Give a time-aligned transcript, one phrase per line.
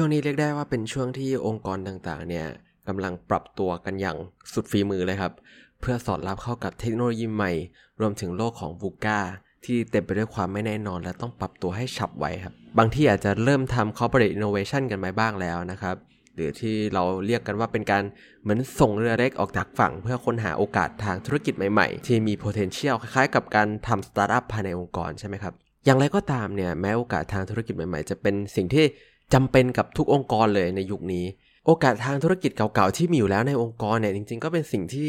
[0.00, 2.46] ช่วงนี้เรียกได้ว่าเป็นช่วงที่องค์กรต่างๆ เนี่ย
[2.88, 4.16] กำลังปรับตัวกันอย่าง
[4.52, 5.32] สุดฝีมือเลยครับ
[5.80, 7.52] เพื่อสอดรับเข้ากับเทคโนโลยีใหม่
[8.00, 9.20] รวมถึงโลกของบูก้า
[9.64, 15.96] ที่เต็มไปด้วยความไม่แน่นอน และต้องปรับตัวให้ฉับไวครับ บางที่อาจจะเริ่มทำ corporate innovation กันไปบ้างแล้วนะครับ
[16.34, 18.02] หรือที่เราเรียกกันว่าเป็นการ
[18.42, 25.54] เหมือนส่งเรือเล็กออกจากฝั่ง เพื่อค้นหาโอกาสทางธุรกิจใหม่ๆ ที่มี potential คล้ายๆ กับการทำ startup ภายในองค์กรใช่ไหมครับ
[25.84, 28.86] อย่างไรก็ตามเนี่ยแม้โอกาสทางธุรกิจใหม่ๆ จะเป็นสิ่งที่
[29.34, 31.24] จำเป็นกับทุกองค์กรเลยในยุคนี้
[31.66, 35.08] โอกาสทางธุรกิจเก่าๆที่มีอยู่แล้วในองค์กรเนี่ยจริง ๆ ก็เป็นสิ่งที่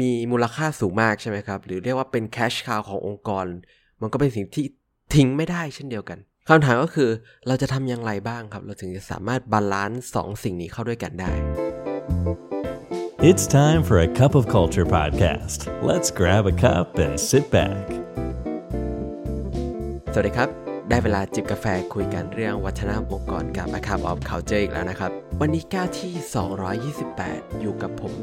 [0.00, 3.44] มีมูลค่าสูงมากใช่ไหมครับ หรือเรียกว่าเป็น cash cow ขององค์กร
[4.00, 4.64] มันก็เป็นสิ่งที่
[5.14, 7.10] ทิ้งไม่ได้เช่นเดียวกันคำถามก็คือ
[7.46, 11.32] เราจะทำอย่างไรบ้างครับ เราถึงจะสามารถ balance สองสิ่งนี้เข้าด้วยกันได้
[13.28, 15.58] It's time for a cup of culture podcast.
[15.90, 17.84] Let's grab a cup and sit back.
[20.12, 26.12] สวัสดีครับ ได้เวลาจิบกาแฟคุยกันเรื่องวัฒนธรรมองค์กรกับ a c u p of Culture อีกแล้วนะครับ วันนี้ก้าวที่
[27.02, 28.14] 228 อยู่กับผม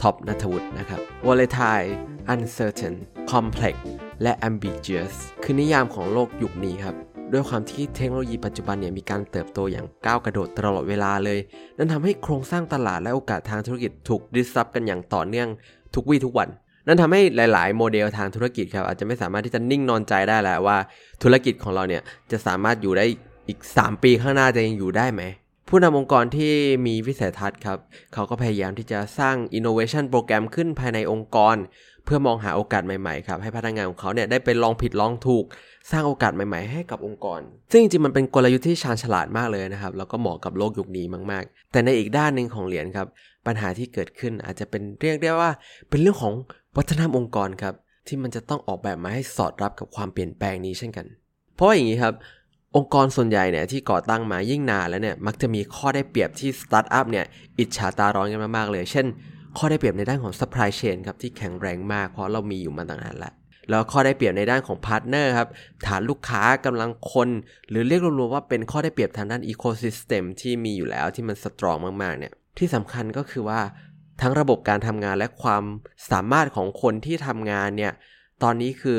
[0.00, 1.90] ท็อปนัทวุฒินะครับ volatile
[2.32, 2.94] uncertain
[3.30, 3.74] complex
[4.22, 6.94] และ ambiguous คือนิยามของโลกยุคนี้ครับ
[7.32, 11.38] ด้วยความที่เทคโนโลยีปัจจุบันเนี่ยมีการเติบโตอย่างก้าวกระโดดตลอดเวลาเลย
[11.76, 15.48] นั่นทำให้โครงสร้างตลาดและโอกาสทางธุรกิจถูกดิสรับกันอย่างต่อเนื่อง
[15.94, 16.48] ทุกวี่ทุกวัน
[16.86, 20.78] นั่นทำให้หลาย ๆ โมเดลทางธุรกิจครับอาจจะไม่สามารถที่จะนิ่งนอนใจได้แล้วว่า
[21.22, 23.04] ธุรกิจของเราเนี่ยจะสามารถอยู่ได้
[23.48, 25.22] อีก 3 ปีข้างหน้าจะยังอยู่ได้ไหม
[25.68, 26.52] ผู้นำองค์กรที่
[26.86, 27.78] มีวิสัยทัศน์ครับ
[28.14, 31.56] เขาก็พยายามที่จะสร้าง innovation โปรแกรมขึ้นภายในองค์กร
[32.06, 35.44] เพื่อมองหาโอกาสใหม่ๆครับให้พนักงานของเขาเนี่ยได้ไปลองผิดลองถูก
[35.90, 37.40] สร้างโอกาสใหม่ๆ ให้กับองค์กร
[37.70, 43.06] ซึ่งจริงๆมันเป็นกลยุทธ์ที่ชาญฉลาดมากเลยนะครับแล้วก็เหมาะกับโลกยุคนี้มากๆ แต่ในอีกด้านหนึ่งของเหรียญครับ
[43.46, 45.50] ปัญหาที่เกิดขึ้นอาจจะเป็นเรียกได้ว่า
[45.88, 46.34] เป็นเรื่องของ
[46.76, 47.74] วัฒนธรรมองค์กรครับ
[48.06, 51.06] ที่มันจะต้องออกแบบมาให้สอดรับกับความเปลี่ยนแปลงนี้เช่นกัน
[51.54, 52.14] เพราะว่าอย่างนี้ครับ
[52.76, 57.24] องค์กรส่วนใหญ่เนี่ยที่ก่อตั้งมายิ่งนานแล้วเนี่ยมักจะมีข้อได้เปรียบที่สตาร์ทอัพเนี่ย
[57.58, 59.06] อิจฉาตาร้อนกันมากๆเลย เช่น
[59.58, 63.32] ข้อได้เปรียบในด้านของ supply chain ครับที่แข็งแรงมากเพราะเรามีอยู่มาตั้งนานแล้ว
[63.70, 65.48] แล้วข้อได้เปรียบในด้านของ partner ครับ
[65.86, 67.28] ฐานลูกค้ากำลังคน
[67.70, 73.60] หรือเรียกรวมๆว่าเป็นข้อได้เปรียบทางด้าน ecosystem ที่มีอยู่แล้วที่มัน strongมากๆเนี่ยที่สำคัญก็คือว่า
[74.22, 75.62] ทั้งระบบการทำงานและความ
[76.10, 77.92] สามารถของคนที่ทำงานเนี่ย
[78.42, 78.98] ตอนนี้คือ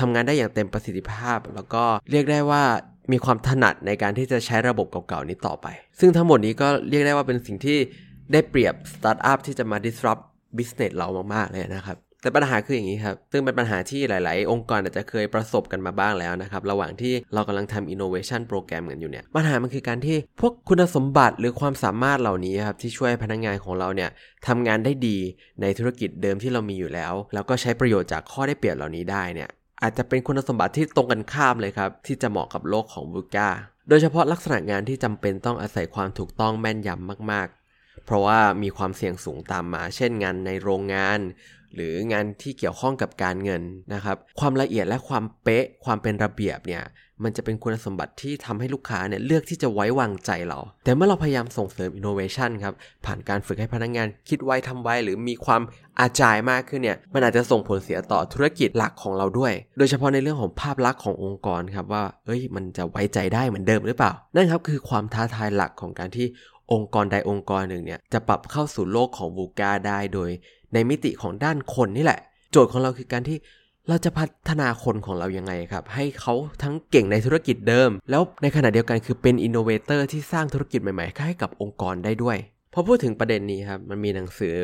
[0.00, 2.62] ทำงานได้อย่างเต็มประสิทธิภาพ แล้วก็เรียกได้ว่า
[3.12, 5.66] มีความถนัดในการที่จะใช้ระบบเก่าๆนี้ต่อไป
[6.00, 7.78] ซึ่งทั้งหมดนี้ก็เรียกได้ว่าเป็นสิ่งที่
[8.32, 10.24] ได้เปรียบสตาร์ทอัพที่จะมา disrupt
[10.56, 24.10] business เรามาก ๆ เลยนะครับ แต่ปัญหาคืออย่างนี้ครับ ซึ่งเป็นปัญหาที่หลาย ๆ องค์กรอาจจะเคยประสบกันมาบ้างแล้วนะครับ ระหว่างที่เรากำลังทำ innovation โปรแกรมกันอยู่เนี่ย ปัญหามันคือการที่พวกคุณสมบัติหรือความสามารถเหล่านี้ครับ ที่ช่วยพนักงานของเราเนี่ย
[24.46, 25.18] ทำงานได้ดี
[25.60, 29.48] ในธุรกิจเดิมที่เรามีอยู่แล้ว แล้วก็ใช้ประโยชน์จากข้อได้เปรียบเหล่านี้ได้เนี่ย
[29.82, 33.50] อาจจะเป็นคุณสมบัติที่ตรงกันข้ามเลยครับ ที่จะเหมาะกับโลกของบูกา
[33.88, 37.48] โดยเฉพาะลักษณะงานที่จำเป็นต้องอาศัยความถูกต้องแม่นยำมาก
[38.06, 41.20] เพราะว่ามีความเสี่ยงสูงตามมา เช่นงานในโรงงาน
[41.74, 43.62] หรืองานที่เกี่ยวข้องกับการเงิน
[43.94, 46.84] นะครับ ความละเอียดและความเป๊ะความเป็นระเบียบเนี่ย
[47.24, 55.62] มันจะเป็นคุณสมบัติที่ทำให้ลูกค้าเนี่ยเลือกที่จะไว้วางใจเรา แต่เมื่อเราพยายามส่งเสริม innovation ครับผ่านการฝึกให้พนักงานคิดไวทำไวหรือมีความ
[56.00, 66.26] agile มากขึ้นเนี่ยมันอาจจะส่งผลเสียต่อธุรกิจหลักของเราด้วย โดยเฉพาะในเรื่องของภาพลักษณ์ขององค์กรครับว่าเอ้ยมันจะไว้ใจได้เหมือนเดิมหรือเปล่า นั่นครับคือความท้าทายหลักของการที่
[66.72, 70.30] องค์กรใดองค์กรหนึ่งเนี่ยจะปรับเข้าสู่โลกของ VUCA ได้โดย
[70.72, 73.38] ในมิติของด้านคนนี่แหละ โจทย์ของเราคือการที่
[73.88, 82.36] เราจะพัฒนาคนของเรายังไงครับ ให้เขาทั้งเก่งในธุรกิจเดิม แล้วในขณะเดียวกันคือเป็น innovator ที่สร้างธุรกิจใหม่ๆให้กับองค์กรได้ด้วย
[82.72, 84.56] พอพูดถึงประเด็นนี้ครับมันมีหนังสือ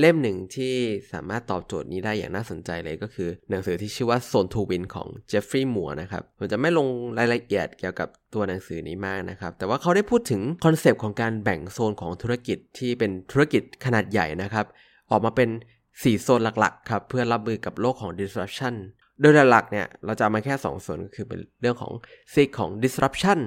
[0.00, 0.74] เล่มหนึ่งที่
[1.12, 6.88] สามารถตอบโจทย์นี้ได้อย่างน่าสนใจเลยก็คือ หนังสือที่ชื่อว่า Zone to Win ของเจฟฟรีย์มัวนะครับผมจะไม่ลง
[7.18, 14.66] รายละเอียดเกี่ยวกับตัวหนังสือนี้มากนะครับ แต่ว่าเขาได้พูดถึงคอนเซปต์ของการแบ่งโซนของธุรกิจที่เป็นธุรกิจขนาดใหญ่นะครับ
[15.10, 15.48] ออกมาเป็น
[15.86, 18.74] 4 โซนหลักๆครับเพื่อรับมือกับโลกของ disruption
[19.20, 21.92] โดยหลักๆเนี่ยเราจะมาแค่ 2 ส่วนก็คือเป็นเรื่องของ
[22.32, 23.40] ซีกของ disruption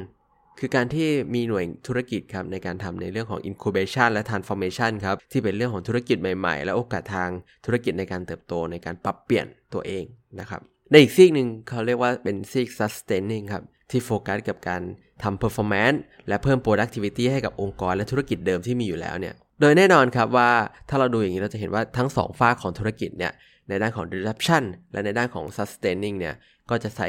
[0.60, 7.30] คือการที่มีหน่วยธุรกิจครับในการทำในเรื่องของ incubation และ transformation ครับที่เป็นเรื่องของธุรกิจใหม่ๆ และโอกาสทาง
[7.66, 10.04] ธุรกิจในการเติบโตในการปรับเปลี่ยนตัวเอง
[10.40, 10.62] นะครับ
[10.92, 14.82] ในอีกซีกหนึ่งเขาเรียกว่าเป็นซีก sustaining ครับที่โฟกัสกับการ
[15.24, 20.52] ทำ performance และเพิ่ม productivity ให้กับองค์กรและธุรกิจเดิมที่มีอยู่แล้วเนี่ยโดยแน่นอนครับว่า
[20.90, 23.34] ถ้าเราดูอย่างนี้เราจะเห็นว่าทั้ง2ฝ้าของธุรกิจเนี่ย
[23.70, 26.36] ในด้านของ disruption และในด้านของ sustaining เนี่ย
[26.70, 27.08] ก็จะใช้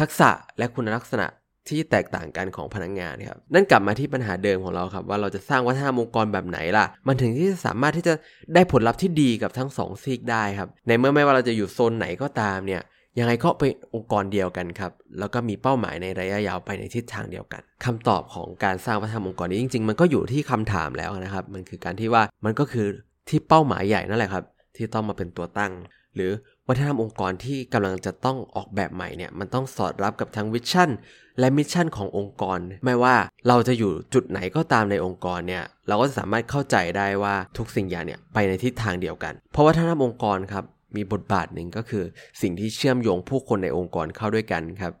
[0.00, 1.26] ทักษะและคุณลักษณะ
[1.68, 8.14] ที่แตกต่างกันของพนักงงานครับนั่นกลับมาที่ปัญหาเดิมของเราครับ ว่าเราจะสร้างวัฒนธรรมองค์กรแบบไหนล่ะ มันถึงที่จะสามารถที่จะ
[8.54, 12.82] ได้ผลลัพธ์ที่ดีกับทั้ง2ซีกได้ครับ ในเมื่อไม่ว่าเราจะอยู่โซนไหนก็ตามเนี่ย
[13.18, 22.86] ยังไงก็เป็นองค์กรเดียวกันครับ แล้วก็มีเป้าหมายในระยะยาวไปในทิศทางเดียวกันคำตอบของการสร้างวัฒนธรรมองค์กรนี้จริง ๆ มันก็อยู่ที่คำถามแล้วนะครับ มันคือการที่ว่ามันก็คือ
[23.28, 24.44] ที่เป้าหมายใหญ่นั่นแหละครับ
[24.76, 25.72] ที่ต้องมาเป็นตัวตั้ง
[26.14, 26.30] หรือ
[26.68, 30.90] วัฒนธรรมองค์กรที่กำลังจะต้องออกแบบใหม่เนี่ยมันต้องสอดรับกับทั้ง vision
[31.38, 33.16] และ mission ขององค์กร ไม่ว่า
[33.48, 40.64] เราจะอยู่จุดไหนก็ตามในองค์กรเนี่ยเราก็สามารถเข้าใจได้ว่าทุกสิ่งอย่างเนี่ยไปในทิศทางเดียวกัน เพราะวัฒนธรรมองค์กรครับ
[40.96, 42.04] มีบทบาทหนึ่งก็คือ
[42.42, 44.92] สิ่งที่เชื่อมโยงผู้คนในองค์กรเข้าด้วยกันครับ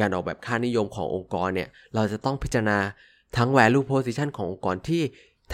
[0.00, 2.78] การออกแบบค่านิยมขององค์กรเนี่ยเราจะต้องพิจารณา
[3.36, 5.02] ทั้ง value position ขององค์กรที่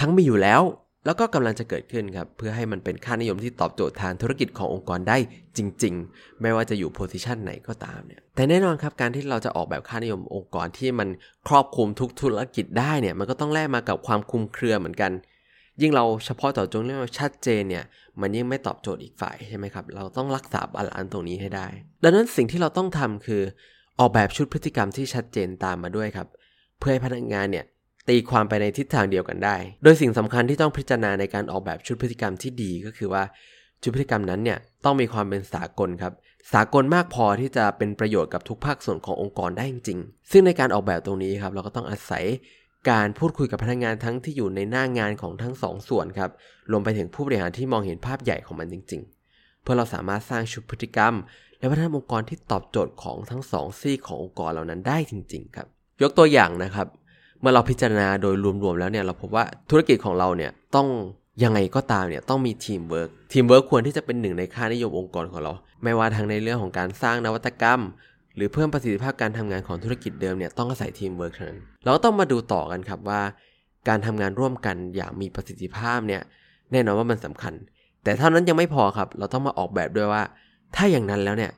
[0.01, 0.63] ทั้งมีอยู่แล้ว
[1.05, 5.17] แล้วก็กำลังจะเกิดขึ้นครับเพื่อให้มันเป็นค่านิยมที่ตอบโจทย์ทางธุรกิจขององค์กรได้
[5.57, 11.09] จริง ๆ ไม่ว่าจะอยู่ position ไหนก็ตามเนี่ยแต่แน่นอนครับการที่เราจะออกแบบค่านิยมองค์กรที่มัน
[11.49, 15.13] ครอบคลุมทุกธุรกิจได้เนี่ยมันก็ต้องแลกมากับความคลุมเครือเหมือนกัน
[15.81, 17.85] ยิ่งเราเฉพาะเจาะจงเรื่องชัดเจนเนี่ย
[18.21, 21.67] มันยิ่งไม่ตอบโจทย์อีกฝ่ายใช่ไหมครับเราต้องรักษา balance ตรงนี้ให้ได้
[22.03, 23.43] ดังนั้นสิ่งที่เราต้องทำคือ
[23.99, 26.29] ออกแบบชุดพฤติกรรมที่ชัดเจนตามมาด้วยครับ
[26.79, 27.65] เพื่อให้พนักงานเนี่ย
[28.09, 33.23] ตีความไปในทิศทางเดียวกันได้ โดยสิ่งสำคัญที่ต้องพิจารณาในการออกแบบชุดพฤติกรรมที่ดีก็คือว่า
[33.83, 36.13] ชุดพฤติกรรมนั้นเนี่ยต้องมีความเป็นสากลครับ
[36.53, 42.25] สากลมากพอที่จะเป็นประโยชน์กับทุกภาคส่วนขององค์กรได้จริงๆ ซึ่งในการออกแบบตรงนี้ครับเราก็ต้องอาศัย
[42.91, 46.31] การพูดคุยกับพนักงานทั้งที่อยู่ในหน้างานของทั้งสองส่วนครับ
[46.71, 49.03] รวมไปถึงผู้บริหารที่มองเห็นภาพใหญ่ของมันจริง
[49.33, 51.15] ๆ เพื่อเราสามารถสร้างชุดพฤติกรรม
[51.59, 55.67] และพัฒนาองค์กรที่ตอบโจทย์ของทั้งสองซีขององค์กรเหล่านั้นได้จริง ๆ ครับ
[56.03, 56.89] ยกตัวอย่างนะครับ
[57.41, 60.89] เมื่อเราพิจารณาโดยรวมๆแล้วเนี่ยเราพบว่าธุรกิจของเราเนี่ยต้อง
[61.43, 65.53] ยังไงก็ตามเนี่ยต้องมี teamwork teamwork ควรที่จะเป็นหนึ่งในค่านิยมองค์กรของเรา
[65.83, 67.81] ไม่ว่าทั้งในเรื่องของการสร้างนวัตกรรม
[68.37, 73.21] หรือเพิ่มประสิทธิภาพการทำงานของธุรกิจเดิมเนี่ยต้องอาศัยทีมเวิร์กเท่านั้นเราก็ต้องมาดูต่อกันครับว่า
[73.89, 76.23] การทำงานร่วมกันอย่างมีประสิทธิภาพเนี่ย
[76.73, 77.55] แน่นอนว่ามันสำคัญ
[78.05, 80.23] แต่เท่านั้นยังไม่พอครับ เราต้องมาออกแบบด้วยว่า
[80.77, 81.51] ถ้าอย่างนั้นแล้วเนี่ย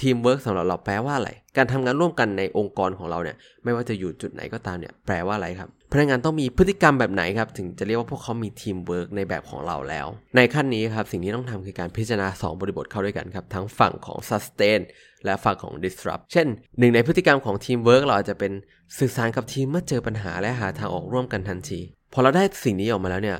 [0.00, 10.06] ทีมเวิร์กสำหรับเราแปลว่าอะไร การทำงานร่วมกันในองค์กรของเราเนี่ยไม่ว่าจะอยู่จุดไหนก็ตามเนี่ยแปลว่าอะไรครับ พนักงานต้องมีพฤติกรรมแบบไหนครับ ถึงจะเรียกว่าพวกเขามีทีมเวิร์กในแบบของเราแล้ว
[10.36, 14.80] ในขั้นนี้ครับสิ่งที่ต้องทำคือการพิจารณา 2 บริบทเข้าด้วยกันครับ ทั้งฝั่งของ sustain
[15.24, 16.46] และฝั่งของ disrupt เช่น
[16.78, 18.52] หนึ่งในพฤติกรรมของทีมเวิร์กเราอาจจะเป็น
[18.98, 21.80] สื่อสารกับทีมเมื่อเจอปัญหาและหาทางออกร่วมกันทันที
[22.12, 23.38] พอเราได้สิ่งนี้ออกมาแล้วเนี่ย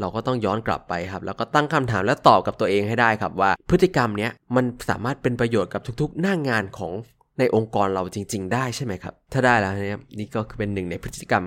[0.00, 6.92] เราก็ต้องย้อนกลับไปครับ แล้วก็ตั้งคำถามและตอบกับตัวเองให้ได้ครับว่า พฤติกรรมเนี้ยมันสามารถเป็นประโยชน์กับทุกๆ หน้างงานของ
[7.38, 11.44] ในองค์กรเราจริง ๆ ได้ใช่ไหมครับ ถ้าได้แล้วเนี่ยนี่ก็เป็นหนึ่งในพฤติกรรม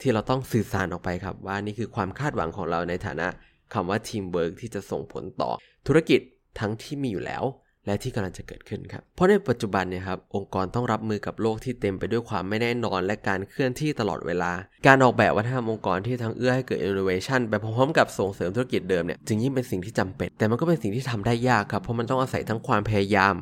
[0.00, 3.28] ที่เราต้องสื่อสารออกไปครับ ว่านี่คือความคาดหวังของเราในฐานะ
[3.74, 5.50] คำว่าทีมเวิร์กที่จะส่งผลต่อ
[5.86, 6.20] ธุรกิจ
[6.60, 7.44] ทั้งที่มีอยู่แล้ว
[7.86, 14.52] และที่กำลังจะเกิดขึ้นครับ เพราะในปัจจุบันเนี่ยครับองค์กรต้องรับมือกับโลกที่เต็มไปด้วยความไม่แน่นอน และการเคลื่อนที่ตลอดเวลา
[14.86, 23.34] การออกแบบวัฒนธรรมองค์กรที่ทั้งเอื้อให้เกิดอินโนเวชันไปพร้อมๆกับส่งเสริมธุรกิจเดิมเนี่ยจึงยิ่งเป็นสิ่งที่จำเป็น แต่มันก็เป็นสิ่งที่ทำได้ยากครับเพราะมันต้องอาศัยทั้งความพยายาม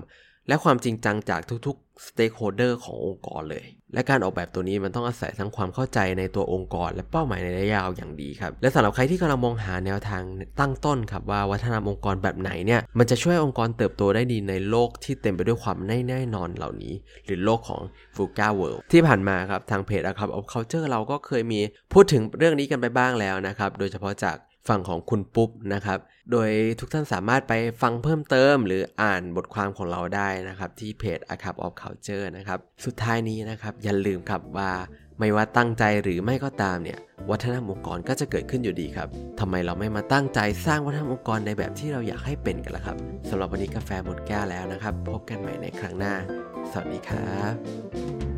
[0.48, 3.64] และความจริงจังจากทุกๆ stakeholder ขององค์กรเลย
[3.94, 10.22] และการออกแบบตัวนี้มันต้องอาศัยทั้งความเข้าใจในตัวองค์กร และเป้าหมายในระยะยาวอย่างดีครับ และสำหรับใครที่กำลังมองหาแนวทาง
[10.60, 17.82] ตั้งต้นครับว่าวัฒนธรรมองค์กรแบบไหนเนี่ยมันจะช่วยองค์กรเติบโตได้ดีในโลกที่เต็มไปด้วยความไม่แน่นอนเหล่านี้ หรือโลกของ
[18.16, 21.60] f u g a World ที่ผ่านมาครับทางเพจอะครับ of Culture เราก็เคยมี
[21.92, 24.36] พูดถึงเรื่องนี้กันไปบ้างแล้วนะครับโดยเฉพาะจาก
[24.68, 25.98] ฝั่งของคุณปุ๊บนะครับ
[26.32, 26.50] โดย
[26.80, 34.70] ทุกท่านสามารถไปฟังเพิ่มเติม หรืออ่านบทความของเราได้นะครับที่เพจ a c a p of Culture นะครับ สุดท้ายนี้นะครับอย่าลืมครับว่า
[35.18, 36.98] ไม่ว่าตั้งใจหรือไม่ก็ตามเนี่ย
[37.30, 39.08] วัฒนธรรมองค์กรก็จะเกิดขึ้นอยู่ดีครับ
[39.40, 42.96] ทำไมเราไม่มาตั้งใจสร้างวัฒนธรรมองค์กรในแบบที่เราอยากให้เป็นกันล่ะครับ
[43.28, 46.14] สำหรับวันนี้กาแฟหมดแก้วแล้วนะครับ พบกันใหม่ในครั้งหน้า
[46.70, 48.37] สวัสดีครับ